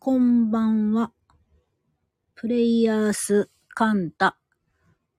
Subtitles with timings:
[0.00, 1.10] こんばんは。
[2.36, 4.38] プレイヤースカンタ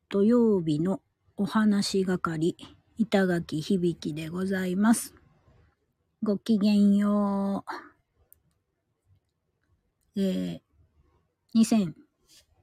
[0.07, 1.01] 土曜日の
[1.35, 2.55] お話係
[2.97, 5.13] 板垣響でございます。
[6.23, 7.65] ごきげんよ
[10.15, 10.21] う。
[10.21, 11.83] えー、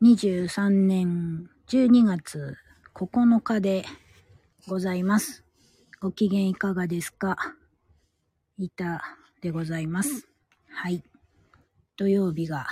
[0.01, 2.57] 2023年12月
[2.95, 3.85] 9日で
[4.67, 5.45] ございます。
[6.01, 7.37] ご機嫌いかがですか？
[8.57, 9.03] 板
[9.43, 10.27] でございます。
[10.71, 11.05] はい。
[11.97, 12.67] 土曜日が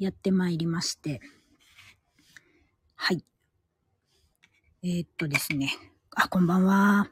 [0.00, 1.20] やってまいりまして。
[2.96, 3.24] はい。
[4.82, 5.70] えー、っとですね。
[6.16, 7.08] あ、こんばんは。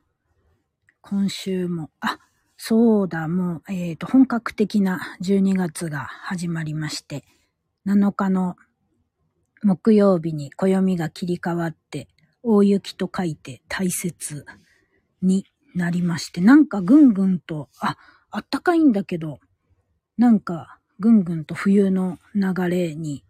[1.01, 2.19] 今週も、あ、
[2.57, 7.25] そうだ、もう、えー、っと、本格的な12月が始まりまして、
[7.87, 8.57] 7日の
[9.63, 12.09] 木曜日に暦が切り替わって、
[12.43, 14.45] 大雪と書いて大切
[15.23, 17.97] になりまして、なんかぐんぐんと、あ、
[18.31, 19.39] あったかいんだけど、
[20.19, 23.25] なんかぐんぐんと冬の流れに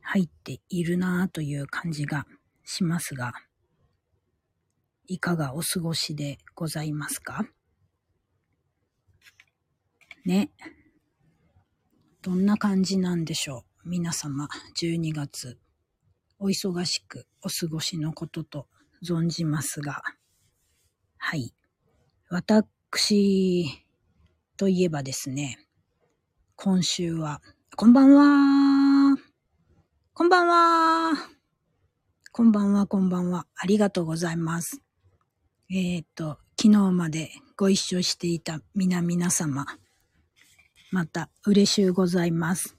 [0.00, 2.26] 入っているなぁという感じが
[2.64, 3.32] しますが、
[5.06, 7.44] いかがお過ごしでございますか？
[10.24, 10.50] ね。
[12.22, 13.88] どんな感じなんでしょう？
[13.88, 14.48] 皆様、
[14.80, 15.58] 12月、
[16.38, 18.68] お忙しくお過ごしのことと
[19.02, 20.02] 存じますが、
[21.18, 21.54] はい。
[22.28, 23.64] 私
[24.56, 25.58] といえばですね、
[26.62, 27.40] 今週は、
[27.74, 29.16] こんばんは
[30.12, 31.16] こんばんは
[32.32, 33.46] こんばんは、こんばんは。
[33.56, 34.82] ありがとうございます。
[35.70, 39.64] えっ、と、昨日までご一緒していた皆々様、
[40.90, 42.76] また嬉しゅうございます。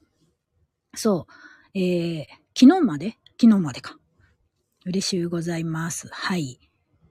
[0.93, 1.25] そ
[1.73, 3.17] う、えー、昨日まで？
[3.41, 3.97] 昨日までか。
[4.85, 6.07] 嬉しゅうございます。
[6.11, 6.59] はい。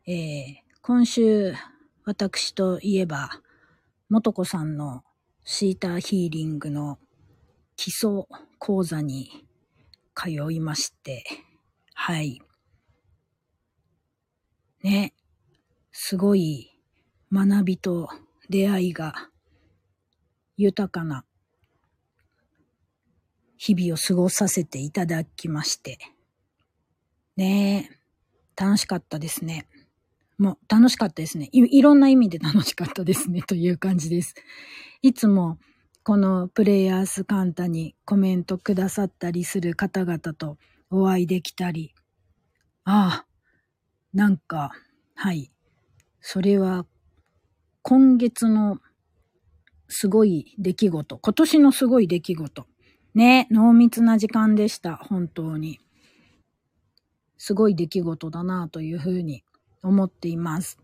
[0.06, 1.52] えー、今週、
[2.04, 3.28] 私といえば、
[4.08, 5.02] もとこさんの
[5.44, 6.98] シーターヒーリングの
[7.76, 8.26] 基礎
[8.58, 9.46] 講座に
[10.14, 11.24] 通いまして、
[11.94, 12.40] はい。
[14.82, 15.12] ね、
[15.92, 16.70] すごい
[17.32, 18.08] 学びと
[18.48, 19.14] 出会いが
[20.56, 21.24] 豊かな
[23.56, 25.98] 日々を過ごさせていただきまして、
[27.36, 27.90] ね
[28.56, 29.66] 楽しかったですね。
[30.40, 31.78] もう楽しかったですねい。
[31.78, 34.34] いろんな意味で楽しかったですねという感じです。
[35.02, 35.58] いつも
[36.02, 40.56] このプレイヤースカンタにコメントくださったりする方々と
[40.88, 41.94] お会いできたり、
[42.84, 43.26] ああ、
[44.14, 44.72] なんか、
[45.14, 45.52] はい。
[46.22, 46.86] それは
[47.82, 48.78] 今月の
[49.88, 52.66] すごい出来事、今年のすごい出来事。
[53.12, 55.80] ね、濃密な時間でした、本当に。
[57.36, 59.44] すごい出来事だなというふうに
[59.82, 60.78] 思っています。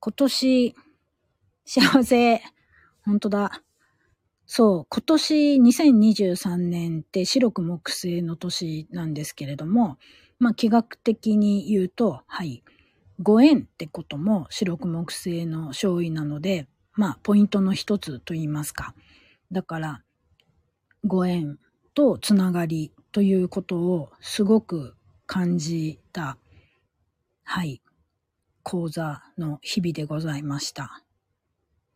[0.00, 0.74] 今年、
[1.64, 2.42] 幸せ、
[3.04, 3.62] 本当だ。
[4.46, 9.98] そう、今年2023年って白く木星の年なんですけれども、
[10.38, 12.62] まあ気学的に言うと、はい、
[13.20, 18.94] ご縁ってことも白く木星の勝利なので、まあポイントの一つと言いますか。
[19.50, 20.02] だから、
[21.04, 21.58] ご縁
[21.94, 24.94] とつながりということをすごく
[25.26, 26.36] 感じた、
[27.48, 27.80] はい、
[28.64, 31.04] 講座の日々でございました。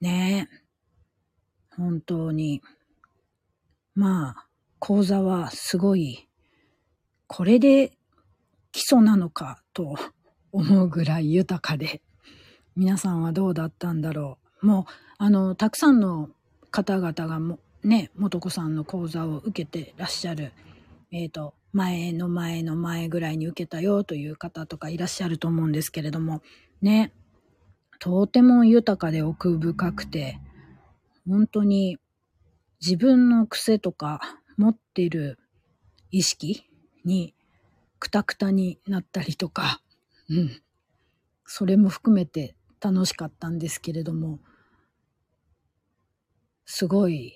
[0.00, 1.77] ねえ。
[1.77, 2.62] 本当に。
[3.97, 4.47] まあ、
[4.78, 6.28] 講座はすごい、
[7.27, 7.91] これで
[8.71, 9.97] 基礎なのかと
[10.53, 12.00] 思うぐらい豊かで、
[12.77, 14.67] 皆さんはどうだったんだろう。
[14.67, 16.31] もう、あの、たくさんの
[16.71, 20.53] 方々がも、ね、元子さんの講座を受けてらっしゃる、
[21.11, 26.42] えっ、と、前の前の前ぐらいに受けたよという方とかいらっしゃると思うんですけれども、
[26.82, 27.12] ね、
[27.98, 30.38] とても豊かで奥深くて、
[31.28, 31.98] 本当に
[32.81, 34.20] 自分の癖とか
[34.56, 35.38] 持ってる
[36.10, 36.64] 意識
[37.04, 37.34] に
[37.98, 39.81] くたくたになったりとか、
[40.28, 40.62] うん。
[41.44, 44.41] それも含めて楽しかったんですけれども、
[46.64, 47.34] すごい、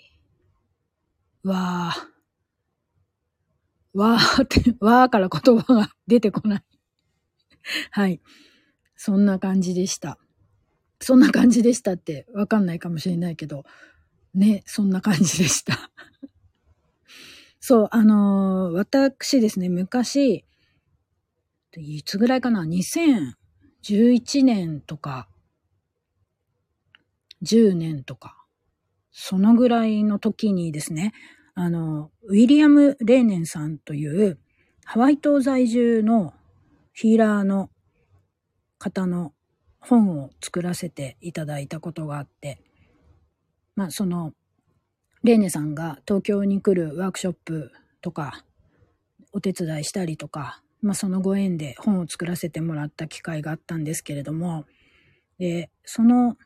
[1.43, 2.14] わー、
[3.95, 6.65] わーって、 わーから言葉が 出てこない。
[7.91, 8.21] はい。
[8.97, 10.19] そんな感じでした。
[11.01, 13.65] そんな感じでしたってわかんないかもしれないけど、
[14.35, 15.91] ね、そんな感じでした。
[17.61, 20.45] そう、あのー私ですね、昔、
[21.77, 25.29] いつぐらいかな ?2011 年とか、
[27.43, 28.45] 10年とか、
[29.11, 31.13] そのぐらいの時にですね、
[31.55, 34.39] あの、ウィリアム・レーネンさんという
[34.85, 36.35] ハワイ島在住の
[36.93, 37.71] ヒーラーの
[38.79, 39.33] 方の
[39.81, 42.61] 本を作らせていただいたことがあって、
[43.77, 44.33] まあその、
[45.23, 48.45] レーネさんが東京に来るワークショップとか、
[49.33, 54.67] お手伝いしたりとか、まあそのご縁で本を作らせてもらった機会があったんですけれども、
[55.39, 56.37] で、その、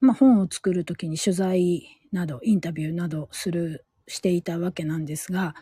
[0.00, 5.54] まあ本を作るときに取材など、インタビューなどする、していたわけなんですが、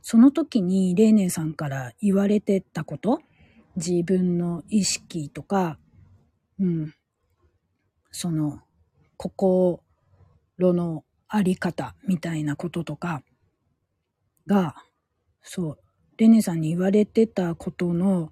[0.00, 3.20] その時にレーネンさんから言われてたこと、
[3.74, 5.78] 自分の意識とか、
[6.60, 6.94] うん、
[8.12, 8.60] その、
[9.16, 9.82] 心
[10.60, 13.22] のあり方みたいなこととか
[14.46, 14.76] が、
[15.42, 15.78] そう、
[16.16, 18.30] レネさんに言われてたことの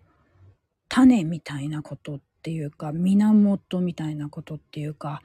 [0.88, 5.23] 種みたいなことっていうか、源みたいなことっていうか、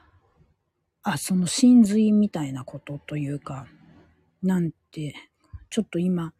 [1.03, 3.67] あ、その真髄みたいなことというか、
[4.41, 5.15] なんて、
[5.69, 6.33] ちょっと今、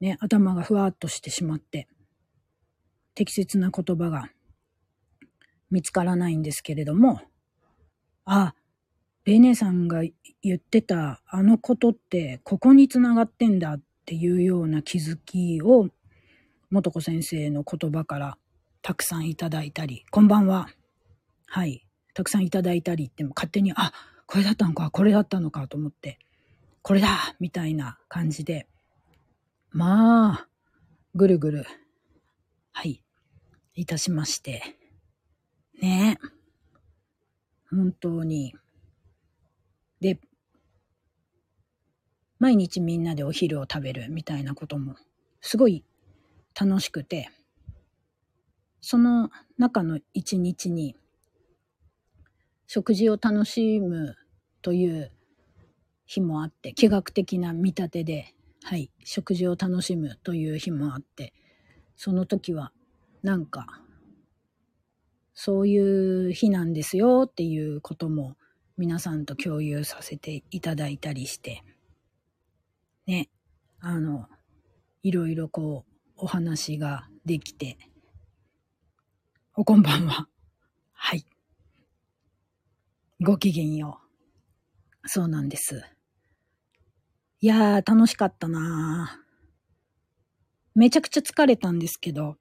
[0.00, 1.88] ね、頭がふわっとしてしまって、
[3.14, 4.30] 適切な言葉が
[5.70, 7.20] 見つからないんですけれども、
[8.24, 8.54] あ、
[9.24, 10.02] レネさんが
[10.42, 15.88] 言ってたあのことってここにつながってんだっていうような気づきを
[16.70, 18.38] 元子先生の言葉から
[18.82, 20.68] たくさんいただいたり、こんばんは。
[21.48, 21.86] はい。
[22.14, 23.92] たくさんいただいたりっても勝手に、あ、
[24.26, 26.18] これだったのか、これだったのかと思って、
[26.86, 28.68] これだみたいな感じで、
[29.72, 30.48] まあ、
[31.16, 31.66] ぐるぐる、
[32.70, 33.02] はい、
[33.74, 34.62] いたしまして。
[35.82, 36.20] ね
[37.68, 38.54] 本当に。
[40.00, 40.20] で、
[42.38, 44.94] 毎日みんなでお昼を食べるみたいなことも
[45.40, 45.84] すごい
[46.54, 47.30] 楽しくて、
[48.80, 50.94] その中の一日に
[52.68, 54.14] 食事を楽しむ
[54.62, 55.10] という
[56.06, 61.32] 日もあって、気学的な見立てで、はい、食事を楽しむという日もあって、
[61.96, 62.72] その時は
[63.22, 63.82] なんか、
[65.34, 68.36] そういう日なんですよっていうことも
[68.78, 71.62] 皆さんと共有させていただいたりして、
[73.06, 73.28] ね、
[73.80, 74.26] あの、
[75.02, 77.78] いろいろこう、お話ができて、
[79.54, 80.28] おこんばんは。
[80.92, 81.24] はい。
[83.20, 84.00] ごきげんよ
[85.04, 85.08] う。
[85.08, 85.95] そうなんです。
[87.46, 89.22] いやー、楽しかったな
[90.74, 92.38] めちゃくちゃ疲れたんですけど、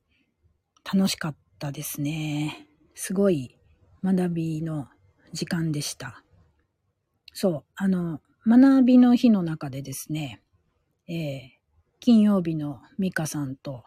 [0.91, 2.67] 楽しかったですね。
[2.95, 3.55] すごい
[4.03, 4.87] 学びの
[5.31, 6.23] 時間でした。
[7.33, 10.41] そう、あの、学びの日の中でですね、
[11.07, 11.49] えー、
[11.99, 13.83] 金曜日の美香さんと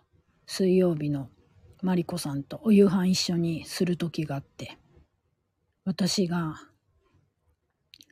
[0.46, 1.30] 水曜日の
[1.82, 4.78] マリコさんとお夕飯一緒にする時があって、
[5.84, 6.67] 私が、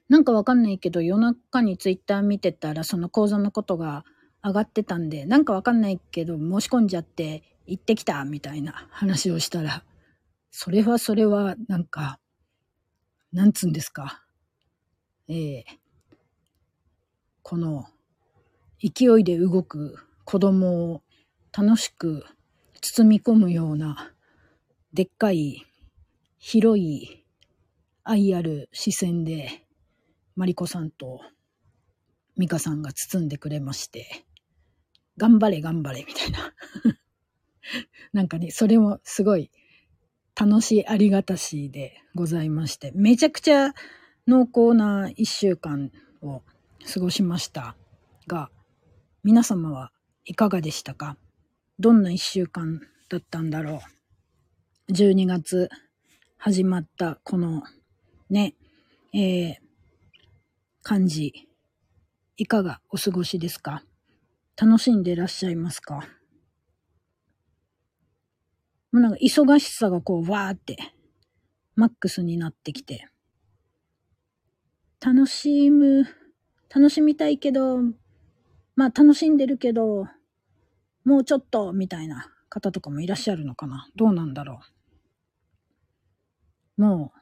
[0.09, 4.05] なんかわかんないけど夜中にツイッター見てたらその講座のことが
[4.45, 9.83] 上がってたんで、なんかわかんないけど申し込んじゃって行ってきたみたいな話をしたら、
[10.53, 12.21] それはそれはなんか、
[13.33, 14.23] なんつうんですか？
[15.29, 15.65] えー、
[17.43, 17.87] この
[18.81, 21.03] 勢いで動く子供を
[21.53, 22.25] 楽しく
[22.81, 24.13] 包み込むような
[24.93, 25.67] でっかい
[26.39, 27.25] 広い
[28.05, 29.66] 愛ある視線で
[30.37, 31.21] マリコさんと
[32.37, 34.25] ミカさんが包んでくれまして
[35.19, 36.55] 頑張れ頑張れみたいな。
[38.13, 39.51] なんかねそれもすごい
[40.39, 43.73] 楽しいありがたしでございましてめちゃくちゃ
[44.29, 45.91] 濃厚な一週間
[46.21, 46.43] を
[46.93, 47.77] 過ごしました。
[48.27, 48.51] が、
[49.23, 49.93] 皆様は
[50.25, 51.17] いかがでしたか？
[51.79, 53.83] どんな一週間だったんだろ
[54.89, 55.69] う ?12 月
[56.37, 57.63] 始まったこの
[58.31, 58.55] ね、
[59.13, 59.57] えー、
[60.89, 61.49] 感じ、
[62.37, 63.83] いかがお過ごしですか？
[64.57, 65.97] 楽しんでらっしゃいますか？
[68.93, 70.77] もうなんか忙しさがこうわーって
[71.75, 73.09] マックスになってきて、
[75.05, 76.05] 楽しむ、
[76.73, 77.79] 楽しみたいけど、
[78.77, 80.07] まあ楽しんでるけど、
[81.05, 83.89] もうちょっと、みたいな方とかもいらっしゃるのかな？
[83.97, 84.61] どうなんだろ
[86.79, 86.83] う？
[86.83, 87.21] もう、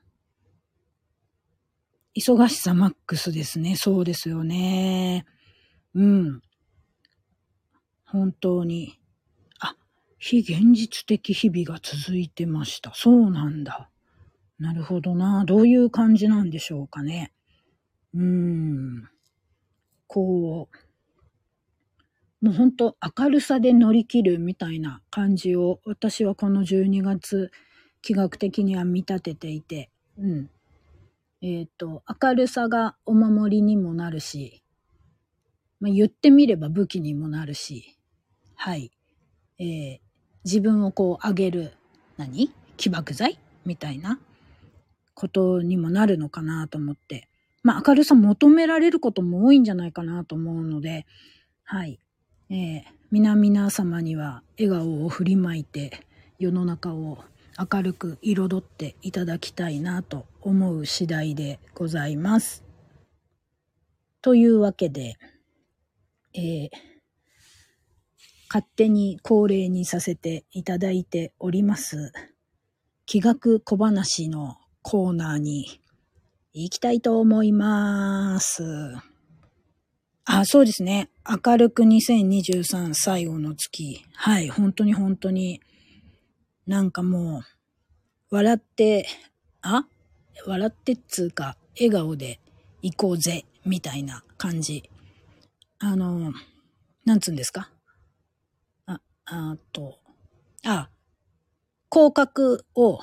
[2.17, 3.77] 忙しさマックスですね。
[3.77, 5.27] そうですよね。
[5.95, 6.41] うん。
[8.05, 9.01] 本当に。
[9.59, 9.77] あ、
[10.19, 12.93] 非現実的日々が続いてました。
[12.95, 13.91] そうなんだ。
[14.59, 15.45] なるほどな。
[15.45, 17.33] どういう感じなんでしょうかね。
[18.15, 19.09] うーん、
[20.07, 20.69] こ
[22.41, 27.51] う、もうほんと明るさで乗り切るみたいな感じを私はこの12月
[28.03, 30.51] 気学的には見立てていて、うん。
[31.47, 34.63] えっ、ー、と、明るさがお守りにもなるし、
[35.79, 37.99] まあ、言ってみれば武器にもなるし、
[38.55, 38.91] はい。
[39.59, 39.99] えー、
[40.43, 41.73] 自分をこう上げる、
[42.17, 42.51] 何？
[42.79, 44.19] 起爆剤みたいな
[45.15, 47.29] ことにもなるのかなと思って、
[47.63, 51.05] まあ明るさ求められることも多いんじゃないかなと思うので、
[51.63, 52.01] はい。
[52.49, 56.01] えー、皆々様には笑顔を振りまいて
[56.39, 57.19] 世の中を
[57.59, 62.65] 明るく彩っていただきたいなと思う次第でございます。
[64.23, 65.17] というわけで、
[66.35, 66.71] えー、
[68.49, 72.13] 勝手に恒例にさせていただいております、
[73.07, 75.81] 気学小話のコーナーに
[76.55, 78.65] 行きたいと思います。
[80.25, 81.11] あ、そうですね。
[81.29, 84.03] 明るく2023最後の月。
[84.15, 85.61] はい、本当に本当に。
[86.67, 87.43] なんかも
[88.31, 89.07] う、笑って、
[89.63, 89.87] あ？
[90.47, 92.41] 笑ってっつうか、笑顔で
[92.83, 94.89] 行こうぜ、みたいな感じ。
[95.79, 96.33] あの、
[97.05, 97.71] なんつうんですか？
[98.87, 99.99] あ、あと、
[100.65, 100.89] あ、
[101.89, 102.99] 口角を、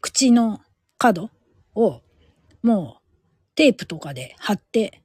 [0.00, 0.60] 口の
[0.98, 1.30] 角
[1.74, 2.02] を、
[2.62, 5.00] もう、テープとかで貼って、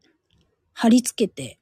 [0.74, 1.60] 貼り付けて、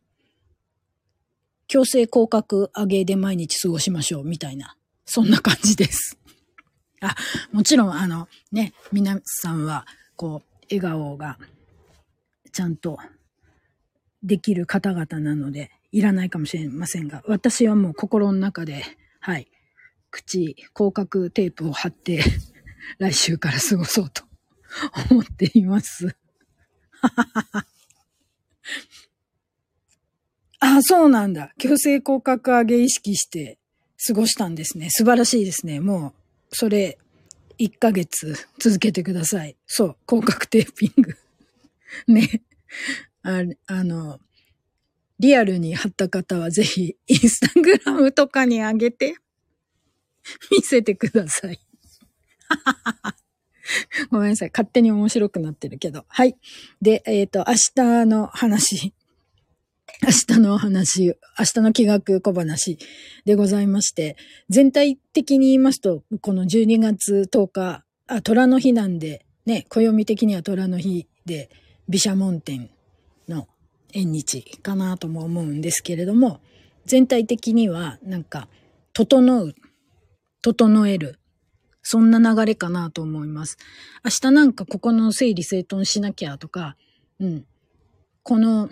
[1.68, 6.18] 強制口角上げで毎日過ごしましょう、みたいな、そんな感じです。
[7.02, 7.16] あ、
[7.52, 11.38] もちろん、あの、ね、皆さんは、こう、笑顔が、
[12.52, 12.98] ちゃんと、
[14.24, 18.84] できる方々なので、いらないかもしれませんが、私はもう心の中で、
[19.20, 19.48] はい、
[20.12, 22.24] 口、広角テープを貼って、
[22.98, 24.24] 来週から過ごそうと
[25.12, 26.16] 思っています。
[30.60, 31.54] あ、そうなんだ。
[31.58, 33.58] 強制広角上げ意識して
[34.06, 34.90] 過ごしたんですね。
[34.90, 35.80] 素晴らしいですね。
[35.80, 36.19] もう
[36.52, 36.98] それ、
[37.60, 39.58] 1ヶ月続けてください。
[39.68, 41.18] そう、広角テーピング。
[42.08, 42.42] ね。
[43.22, 44.20] ああの、
[45.20, 49.16] リアルに貼った方はぜひ、インスタグラムとかにあげて、
[50.52, 51.60] 見せてください。
[54.10, 54.52] ごめんなさい。
[54.54, 56.06] 勝手に面白くなってるけど。
[56.08, 56.38] はい。
[56.82, 58.94] で、えっ、ー、と、明日の話。
[60.02, 61.14] 明日の話、明
[61.46, 62.78] 日の気学小話
[63.26, 64.16] でございまして、
[64.50, 71.50] 全体的に言いますと、この12月10日、あ、虎の日なんで、ね、暦的には虎の日で、
[71.90, 72.70] 毘沙門天
[73.28, 73.50] の
[73.92, 76.40] 縁日かなとも思うんですけれども、
[76.86, 78.48] 全体的にはなんか、
[78.94, 79.54] 整う、
[80.42, 81.20] 整える、
[81.82, 83.58] そんな流れかなと思います。
[84.06, 86.78] 明日なんかここの整理整頓しなきゃとか、
[87.20, 87.46] うん。
[88.24, 88.70] この、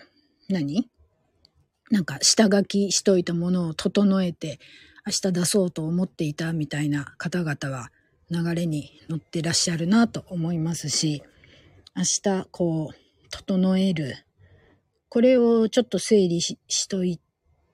[0.47, 0.89] 何？
[1.89, 4.59] なんか下書きしといたものを整えて
[5.05, 7.91] 明日出そうと思っていたみたいな方々は
[8.29, 11.23] 流れに乗ってらっしゃるなと思いますし、
[11.95, 14.15] 明日こう整える、
[15.09, 16.57] これをちょっと整理し
[16.89, 17.21] とい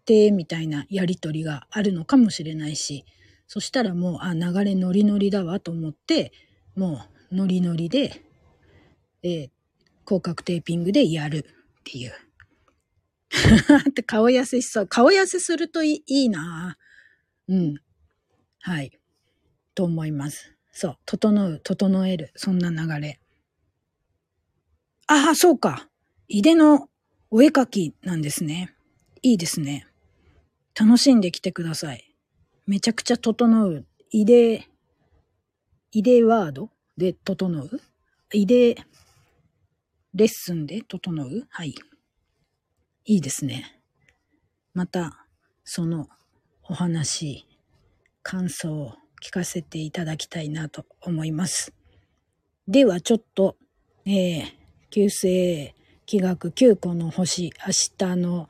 [0.05, 3.05] てみたいなやりとりがあるのかもしれないし、
[3.47, 6.31] そしたらもう、あ、流れノリノリだわと思って、
[6.75, 7.01] も
[7.31, 8.23] うノリノリで、
[9.23, 9.49] えー、
[10.05, 11.45] 広角テーピングでやる
[11.79, 12.13] っていう。
[13.89, 14.87] って顔痩せしそう。
[14.87, 16.77] 顔痩せするといいな
[17.47, 17.75] うん。
[18.61, 18.99] はい。
[19.75, 20.55] と思います。
[20.71, 20.97] そう。
[21.05, 22.31] 整う、整える。
[22.35, 23.19] そんな流れ。
[25.07, 25.89] ああ、そうか。
[26.27, 26.89] 井出の
[27.29, 28.73] お絵かきなんですね。
[29.21, 29.87] いいですね。
[30.79, 32.15] 楽しんできてください。
[32.65, 33.85] めちゃくちゃ整う。
[34.11, 34.67] 井出、
[35.91, 36.69] 井出ワード？
[36.97, 37.81] で整う？
[38.31, 38.75] 井出
[40.13, 41.47] レッスンで整う？
[41.49, 41.75] はい。
[43.05, 43.81] いいですね。
[44.73, 45.25] また、
[45.65, 46.07] その
[46.63, 47.45] お話、
[48.21, 51.73] 感想を聞かせていただきたいなと思います。
[52.67, 53.57] では、ちょっと、
[54.05, 54.43] えー、
[54.89, 55.73] 旧星
[56.05, 58.47] 気学9個の星、明日の、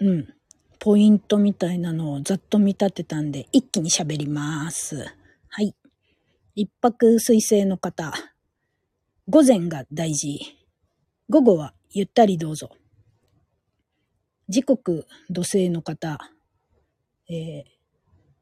[0.00, 0.34] うん、
[0.78, 5.04] ポイントみたいなのをざっと見立てたんで、一気に喋ります。
[5.48, 5.74] はい。
[6.54, 8.12] 一泊水星の方、
[9.28, 10.40] 午前が大事。
[11.28, 12.70] 午後はゆったりどうぞ。
[14.48, 16.18] 時刻土星の方、
[17.28, 17.64] えー、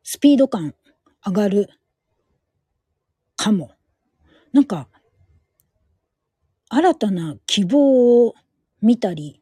[0.03, 0.75] スピード感
[1.25, 1.69] 上がる
[3.37, 3.73] かも。
[4.53, 4.89] なんか、
[6.69, 8.35] 新たな希望を
[8.81, 9.41] 見たり、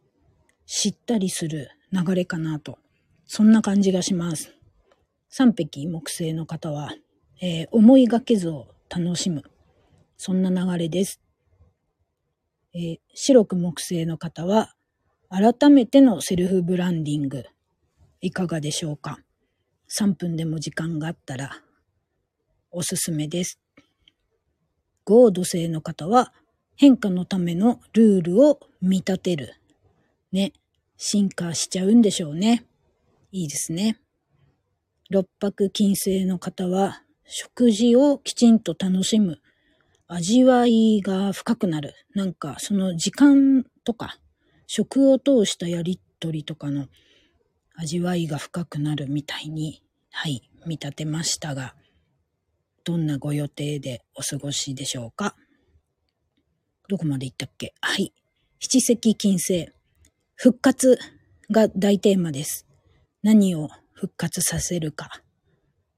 [0.67, 2.79] 知ったりする流れかなと。
[3.27, 4.55] そんな感じがします。
[5.29, 6.93] 三匹木星の方は、
[7.41, 9.45] えー、思いがけずを楽しむ。
[10.17, 11.21] そんな流れです。
[12.75, 14.75] えー、白く木星の方は、
[15.33, 17.45] 改めてのセルフブランディング、
[18.21, 19.21] いかがでしょうか
[19.89, 21.63] ?3 分でも時間があったら、
[22.73, 23.61] おすすめです。
[25.05, 26.33] 合土星の方は、
[26.75, 29.55] 変化のためのルールを見立てる。
[30.33, 30.53] ね。
[30.97, 32.65] 進化しちゃうんでしょうね。
[33.31, 34.01] いいですね。
[35.11, 39.39] 六白金星の方は、食事をきちんと楽しむ。
[40.09, 41.95] 味わいが深くなる。
[42.17, 44.19] なんか、その時間とか、
[44.73, 46.87] 食を通したやりとりとかの
[47.75, 51.75] 味わいが深くなるみたいに、はい、見立てましたが、
[52.85, 55.35] どんなご予定でお過ごしでしょうか？
[56.89, 57.75] どこまで行ったっけ？
[57.81, 58.15] はい。
[58.61, 59.73] 七石金星。
[60.37, 61.01] 復活
[61.51, 62.65] が大テーマです。
[63.25, 65.11] 何を復活させるか。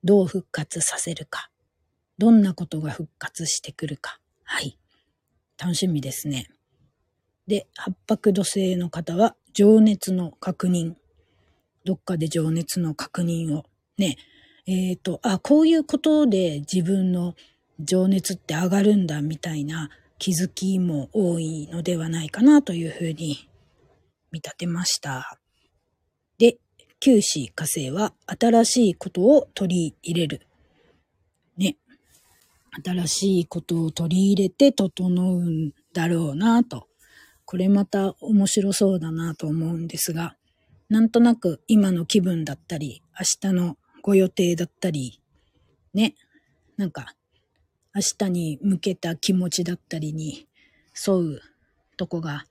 [0.02, 1.50] どう復活させるか。
[2.17, 4.19] どんなことが復活してくるか。
[4.45, 4.79] はい。
[5.59, 6.49] 楽しみですね。
[7.47, 10.95] で、八白土星の方は情熱の確認。
[11.85, 13.65] どっかで情熱の確認を。
[13.99, 14.17] ね。
[14.67, 17.35] えっ、ー、と、あ、こういうことで自分の
[17.81, 23.49] 情熱って上がるんだみたいな気づきも多いのではないかなというふうに
[24.31, 25.39] 見立てました。
[26.39, 26.59] で、
[27.01, 30.47] 九死火星は新しいことを取り入れる。
[31.57, 31.77] ね。
[32.85, 36.87] 新しいことを取り入れて整うんだろうなと。
[37.52, 40.37] これまた面白そうだなと思うんですが、
[40.88, 45.21] なんとなく今の気分だったり、明日のご予定だったり、
[45.92, 46.14] ね、
[46.78, 47.14] なんか
[47.94, 50.49] 明日に向けた気持ちだったりに
[51.06, 51.42] 沿う
[51.99, 52.47] とこが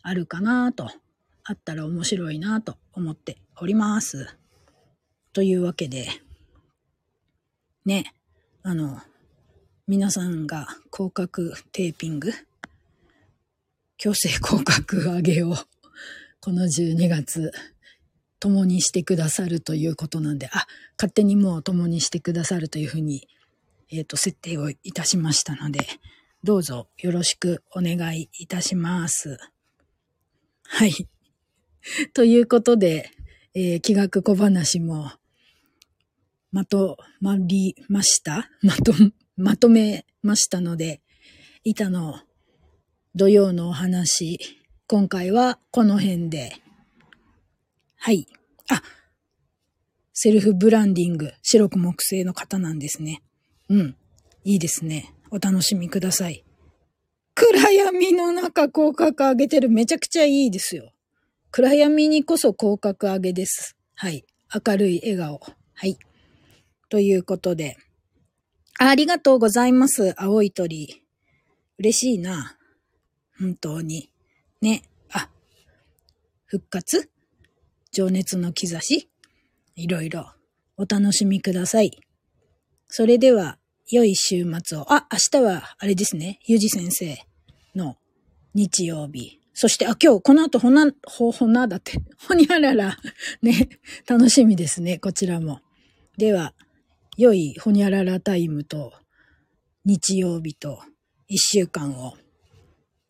[0.00, 0.88] あるかなと、
[1.44, 4.34] あったら面白いなと思っております。
[5.34, 6.08] というわけで、
[7.84, 8.14] ね、
[8.62, 8.98] あの、
[9.86, 12.32] 皆さんが広角テーピング、
[13.98, 15.56] 強制広角上げを
[16.40, 17.52] この12月
[18.38, 23.28] 共にしてくださるということなんで、あ、勝手にもう共にしてくださるというふうに、
[23.90, 25.80] えっ、ー、と、設定をいたしましたので、
[26.44, 29.36] どうぞよろしくお願いいたします。
[30.62, 30.92] はい。
[32.14, 33.10] ということで、
[33.54, 35.10] えー、気学小話も、
[36.52, 38.48] まとまりました？
[38.62, 38.94] まと、
[39.36, 41.02] まとめましたので、
[41.64, 42.20] 板の
[43.18, 44.38] 土曜のお話、
[44.86, 46.52] 今回はこの辺で。
[47.96, 48.28] はい。
[48.70, 48.80] あ、
[50.12, 53.20] セルフブランディング、白く木製の方なんですね。
[53.68, 53.96] うん。
[54.44, 55.12] いいですね。
[55.32, 56.44] お楽しみください。
[57.34, 60.92] 暗闇の中広角上げてるめちゃくちゃいいですよ。
[61.50, 63.76] 暗闇にこそ広角上げです。
[63.96, 64.24] はい。
[64.64, 65.40] 明るい笑顔。
[65.74, 65.98] はい。
[66.88, 67.78] ということで。
[68.78, 70.14] ありがとうございます。
[70.16, 71.02] 青い鳥。
[71.78, 72.57] 嬉しいな。
[73.38, 74.10] 本当に。
[74.60, 74.82] ね。
[75.12, 75.30] あ、
[76.46, 77.10] 復活？
[77.92, 79.08] 情熱の兆し？
[79.76, 80.32] いろいろ
[80.76, 81.92] お楽しみください。
[82.88, 83.58] それでは、
[83.90, 84.92] 良い週末を。
[84.92, 86.40] あ、明日は、あれですね。
[86.46, 87.16] ゆじ先生
[87.74, 87.96] の
[88.54, 89.40] 日曜日。
[89.54, 91.98] そして、あ、今日、この後、ほな、ほ、ほな、だって、
[92.28, 92.98] ほにゃらら、
[93.42, 93.68] ね、
[94.06, 95.60] 楽しみですね、こちらも。
[96.16, 96.54] では、
[97.16, 98.92] 良いほにゃららタイムと、
[99.84, 100.80] 日曜日と、
[101.26, 102.16] 一週間を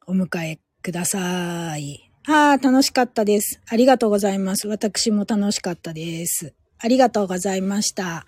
[0.08, 2.10] お迎えください。
[2.26, 3.60] ああ、楽しかったです。
[3.68, 4.66] ありがとうございます。
[4.66, 6.54] 私も楽しかったです。
[6.78, 8.24] ありがとうございました。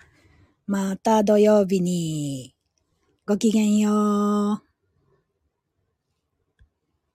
[0.67, 2.53] また土曜日に。
[3.25, 4.70] ごきげんよう。